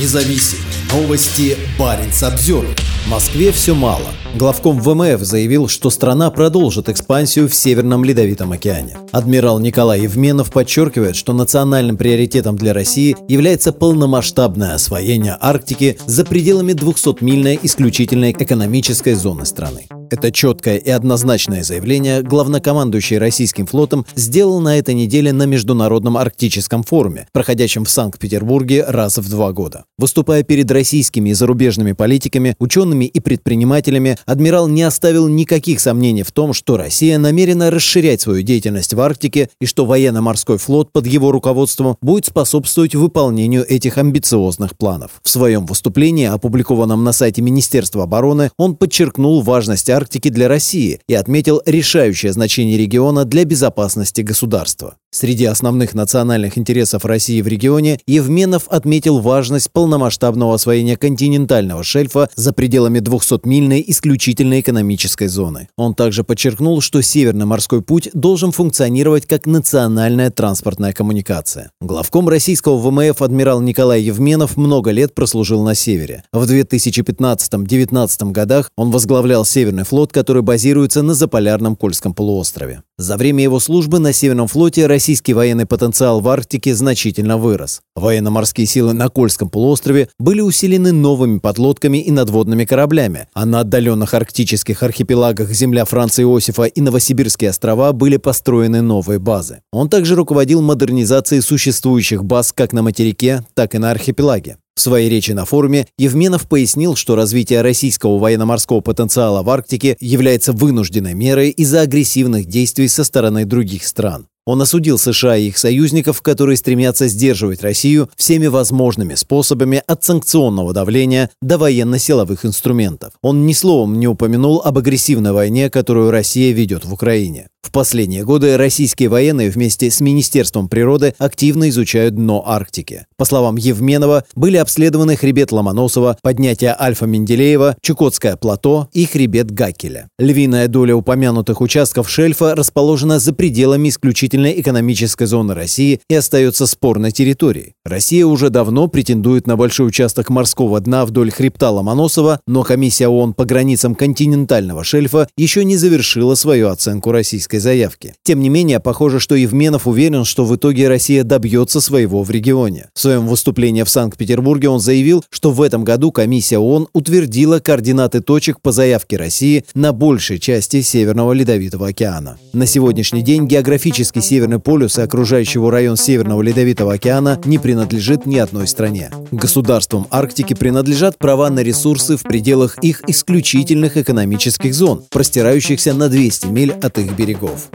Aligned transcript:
Независимые 0.00 0.64
новости. 0.90 1.54
Барин 1.78 2.10
обзор. 2.22 2.64
Москве 3.10 3.52
все 3.52 3.74
мало. 3.74 4.06
Главком 4.34 4.80
ВМФ 4.80 5.20
заявил, 5.20 5.68
что 5.68 5.90
страна 5.90 6.30
продолжит 6.30 6.88
экспансию 6.88 7.46
в 7.46 7.54
Северном 7.54 8.02
Ледовитом 8.02 8.52
океане. 8.52 8.96
Адмирал 9.10 9.58
Николай 9.58 10.00
Евменов 10.00 10.50
подчеркивает, 10.50 11.14
что 11.14 11.34
национальным 11.34 11.98
приоритетом 11.98 12.56
для 12.56 12.72
России 12.72 13.16
является 13.28 13.72
полномасштабное 13.72 14.74
освоение 14.74 15.36
Арктики 15.38 15.98
за 16.06 16.24
пределами 16.24 16.72
200-мильной 16.72 17.60
исключительной 17.62 18.32
экономической 18.32 19.12
зоны 19.12 19.44
страны. 19.44 19.88
Это 20.12 20.30
четкое 20.30 20.76
и 20.76 20.90
однозначное 20.90 21.62
заявление 21.62 22.20
главнокомандующий 22.20 23.16
российским 23.16 23.64
флотом 23.64 24.04
сделал 24.14 24.60
на 24.60 24.78
этой 24.78 24.94
неделе 24.94 25.32
на 25.32 25.46
Международном 25.46 26.18
арктическом 26.18 26.82
форуме, 26.82 27.28
проходящем 27.32 27.86
в 27.86 27.90
Санкт-Петербурге 27.90 28.84
раз 28.86 29.16
в 29.16 29.30
два 29.30 29.52
года. 29.52 29.84
Выступая 29.96 30.42
перед 30.42 30.70
российскими 30.70 31.30
и 31.30 31.32
зарубежными 31.32 31.92
политиками, 31.92 32.54
учеными 32.58 33.06
и 33.06 33.20
предпринимателями, 33.20 34.18
адмирал 34.26 34.68
не 34.68 34.82
оставил 34.82 35.28
никаких 35.28 35.80
сомнений 35.80 36.24
в 36.24 36.30
том, 36.30 36.52
что 36.52 36.76
Россия 36.76 37.16
намерена 37.16 37.70
расширять 37.70 38.20
свою 38.20 38.42
деятельность 38.42 38.92
в 38.92 39.00
Арктике 39.00 39.48
и 39.62 39.64
что 39.64 39.86
военно-морской 39.86 40.58
флот 40.58 40.92
под 40.92 41.06
его 41.06 41.32
руководством 41.32 41.96
будет 42.02 42.26
способствовать 42.26 42.94
выполнению 42.94 43.64
этих 43.66 43.96
амбициозных 43.96 44.76
планов. 44.76 45.12
В 45.22 45.30
своем 45.30 45.64
выступлении, 45.64 46.26
опубликованном 46.26 47.02
на 47.02 47.12
сайте 47.12 47.40
Министерства 47.40 48.02
обороны, 48.02 48.50
он 48.58 48.76
подчеркнул 48.76 49.40
важность 49.40 49.88
Арктики 49.88 50.01
Арктики 50.02 50.30
для 50.30 50.48
России 50.48 51.00
и 51.06 51.14
отметил 51.14 51.62
решающее 51.64 52.32
значение 52.32 52.76
региона 52.76 53.24
для 53.24 53.44
безопасности 53.44 54.20
государства. 54.22 54.96
Среди 55.14 55.44
основных 55.44 55.92
национальных 55.92 56.56
интересов 56.56 57.04
России 57.04 57.42
в 57.42 57.46
регионе 57.46 58.00
Евменов 58.06 58.66
отметил 58.68 59.20
важность 59.20 59.70
полномасштабного 59.70 60.54
освоения 60.54 60.96
континентального 60.96 61.84
шельфа 61.84 62.30
за 62.34 62.54
пределами 62.54 62.98
200-мильной 63.00 63.84
исключительной 63.88 64.60
экономической 64.60 65.26
зоны. 65.26 65.68
Он 65.76 65.94
также 65.94 66.24
подчеркнул, 66.24 66.80
что 66.80 67.02
Северный 67.02 67.44
морской 67.44 67.82
путь 67.82 68.08
должен 68.14 68.52
функционировать 68.52 69.26
как 69.26 69.44
национальная 69.44 70.30
транспортная 70.30 70.94
коммуникация. 70.94 71.72
Главком 71.82 72.30
российского 72.30 72.78
ВМФ 72.78 73.20
адмирал 73.20 73.60
Николай 73.60 74.00
Евменов 74.00 74.56
много 74.56 74.92
лет 74.92 75.14
прослужил 75.14 75.62
на 75.62 75.74
севере. 75.74 76.24
В 76.32 76.50
2015-2019 76.50 78.30
годах 78.30 78.70
он 78.76 78.90
возглавлял 78.90 79.44
Северный 79.44 79.84
флот, 79.84 80.10
который 80.10 80.40
базируется 80.40 81.02
на 81.02 81.12
Заполярном 81.12 81.76
Кольском 81.76 82.14
полуострове. 82.14 82.82
За 83.02 83.16
время 83.16 83.42
его 83.42 83.58
службы 83.58 83.98
на 83.98 84.12
Северном 84.12 84.46
флоте 84.46 84.86
российский 84.86 85.34
военный 85.34 85.66
потенциал 85.66 86.20
в 86.20 86.28
Арктике 86.28 86.72
значительно 86.72 87.36
вырос. 87.36 87.80
Военно-морские 87.96 88.68
силы 88.68 88.92
на 88.92 89.08
Кольском 89.08 89.50
полуострове 89.50 90.08
были 90.20 90.40
усилены 90.40 90.92
новыми 90.92 91.40
подлодками 91.40 91.98
и 91.98 92.12
надводными 92.12 92.64
кораблями, 92.64 93.26
а 93.34 93.44
на 93.44 93.58
отдаленных 93.58 94.14
арктических 94.14 94.84
архипелагах 94.84 95.50
земля 95.50 95.84
Франца 95.84 96.22
Иосифа 96.22 96.62
и 96.62 96.80
Новосибирские 96.80 97.50
острова 97.50 97.90
были 97.90 98.18
построены 98.18 98.82
новые 98.82 99.18
базы. 99.18 99.62
Он 99.72 99.88
также 99.88 100.14
руководил 100.14 100.62
модернизацией 100.62 101.42
существующих 101.42 102.24
баз 102.24 102.52
как 102.52 102.72
на 102.72 102.82
материке, 102.82 103.44
так 103.54 103.74
и 103.74 103.78
на 103.78 103.90
архипелаге. 103.90 104.58
В 104.74 104.80
своей 104.80 105.10
речи 105.10 105.32
на 105.32 105.44
форуме 105.44 105.86
Евменов 105.98 106.48
пояснил, 106.48 106.96
что 106.96 107.14
развитие 107.14 107.60
российского 107.60 108.18
военно-морского 108.18 108.80
потенциала 108.80 109.42
в 109.42 109.50
Арктике 109.50 109.96
является 110.00 110.52
вынужденной 110.52 111.14
мерой 111.14 111.50
из-за 111.50 111.82
агрессивных 111.82 112.46
действий 112.46 112.88
со 112.88 113.04
стороны 113.04 113.44
других 113.44 113.86
стран. 113.86 114.28
Он 114.44 114.60
осудил 114.60 114.98
США 114.98 115.36
и 115.36 115.48
их 115.48 115.58
союзников, 115.58 116.20
которые 116.20 116.56
стремятся 116.56 117.06
сдерживать 117.06 117.62
Россию 117.62 118.10
всеми 118.16 118.48
возможными 118.48 119.14
способами 119.14 119.82
от 119.86 120.02
санкционного 120.02 120.72
давления 120.72 121.30
до 121.40 121.58
военно-силовых 121.58 122.44
инструментов. 122.44 123.12
Он 123.22 123.46
ни 123.46 123.52
словом 123.52 124.00
не 124.00 124.08
упомянул 124.08 124.60
об 124.64 124.78
агрессивной 124.78 125.32
войне, 125.32 125.70
которую 125.70 126.10
Россия 126.10 126.52
ведет 126.52 126.84
в 126.84 126.92
Украине. 126.92 127.48
В 127.62 127.70
последние 127.70 128.24
годы 128.24 128.56
российские 128.56 129.08
военные 129.08 129.48
вместе 129.48 129.88
с 129.88 130.00
Министерством 130.00 130.68
природы 130.68 131.14
активно 131.18 131.68
изучают 131.70 132.16
дно 132.16 132.42
Арктики. 132.44 133.06
По 133.16 133.24
словам 133.24 133.56
Евменова, 133.56 134.24
были 134.34 134.56
обследованы 134.56 135.16
хребет 135.16 135.52
Ломоносова, 135.52 136.18
поднятие 136.22 136.76
Альфа-Менделеева, 136.78 137.76
Чукотское 137.80 138.36
плато 138.36 138.88
и 138.92 139.06
хребет 139.06 139.52
Гакеля. 139.52 140.08
Львиная 140.18 140.66
доля 140.66 140.96
упомянутых 140.96 141.60
участков 141.60 142.10
шельфа 142.10 142.56
расположена 142.56 143.20
за 143.20 143.32
пределами 143.32 143.90
исключительной 144.32 144.60
экономической 144.60 145.26
зоны 145.26 145.54
России 145.54 146.00
и 146.08 146.14
остается 146.14 146.66
спорной 146.66 147.12
территорией. 147.12 147.74
Россия 147.84 148.24
уже 148.24 148.48
давно 148.50 148.88
претендует 148.88 149.46
на 149.46 149.56
большой 149.56 149.88
участок 149.88 150.30
морского 150.30 150.80
дна 150.80 151.04
вдоль 151.04 151.30
хребта 151.30 151.70
Ломоносова, 151.70 152.40
но 152.46 152.62
комиссия 152.62 153.08
ООН 153.08 153.34
по 153.34 153.44
границам 153.44 153.94
континентального 153.94 154.84
шельфа 154.84 155.28
еще 155.36 155.64
не 155.64 155.76
завершила 155.76 156.34
свою 156.34 156.68
оценку 156.68 157.12
российской 157.12 157.58
заявки. 157.58 158.14
Тем 158.24 158.40
не 158.40 158.48
менее, 158.48 158.80
похоже, 158.80 159.20
что 159.20 159.34
Евменов 159.34 159.86
уверен, 159.86 160.24
что 160.24 160.44
в 160.44 160.56
итоге 160.56 160.88
Россия 160.88 161.24
добьется 161.24 161.80
своего 161.80 162.22
в 162.22 162.30
регионе. 162.30 162.88
В 162.94 163.00
своем 163.00 163.26
выступлении 163.26 163.82
в 163.82 163.90
Санкт-Петербурге 163.90 164.68
он 164.68 164.80
заявил, 164.80 165.24
что 165.30 165.50
в 165.50 165.60
этом 165.60 165.84
году 165.84 166.10
комиссия 166.10 166.58
ООН 166.58 166.88
утвердила 166.92 167.58
координаты 167.58 168.20
точек 168.20 168.60
по 168.60 168.72
заявке 168.72 169.16
России 169.16 169.64
на 169.74 169.92
большей 169.92 170.38
части 170.38 170.80
Северного 170.80 171.32
Ледовитого 171.32 171.88
океана. 171.88 172.38
На 172.52 172.66
сегодняшний 172.66 173.22
день 173.22 173.46
географический 173.46 174.21
Северный 174.22 174.58
полюс 174.58 174.98
и 174.98 175.02
окружающий 175.02 175.58
его 175.58 175.70
район 175.70 175.96
Северного 175.96 176.40
Ледовитого 176.42 176.94
океана 176.94 177.40
не 177.44 177.58
принадлежит 177.58 178.24
ни 178.24 178.38
одной 178.38 178.66
стране. 178.66 179.10
Государствам 179.30 180.06
Арктики 180.10 180.54
принадлежат 180.54 181.18
права 181.18 181.50
на 181.50 181.60
ресурсы 181.60 182.16
в 182.16 182.22
пределах 182.22 182.78
их 182.78 183.02
исключительных 183.08 183.96
экономических 183.96 184.74
зон, 184.74 185.04
простирающихся 185.10 185.92
на 185.92 186.08
200 186.08 186.46
миль 186.46 186.72
от 186.72 186.98
их 186.98 187.16
берегов. 187.16 187.68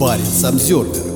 Парень 0.00 0.24
Самсервер 0.24 1.13